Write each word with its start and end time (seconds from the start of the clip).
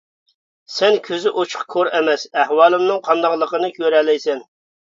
سەن 0.75 0.97
كۆزى 1.07 1.33
ئوچۇق 1.41 1.67
كور 1.75 1.91
ئەمەس، 1.99 2.25
ئەھۋالىمنىڭ 2.39 3.05
قانداقلىقىنى 3.11 3.73
كۆرەلەيسەن. 3.81 4.47